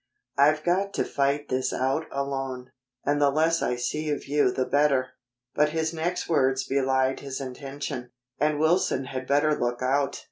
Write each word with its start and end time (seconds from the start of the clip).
"I've 0.35 0.63
got 0.63 0.95
to 0.95 1.03
fight 1.05 1.49
this 1.49 1.71
out 1.71 2.07
alone, 2.11 2.71
and 3.05 3.21
the 3.21 3.29
less 3.29 3.61
I 3.61 3.75
see 3.75 4.09
of 4.09 4.25
you 4.25 4.49
the 4.49 4.65
better." 4.65 5.09
But 5.53 5.69
his 5.73 5.93
next 5.93 6.27
words 6.27 6.63
belied 6.63 7.19
his 7.19 7.39
intention. 7.39 8.09
"And 8.39 8.59
Wilson 8.59 9.05
had 9.05 9.27
better 9.27 9.53
lookout. 9.55 10.19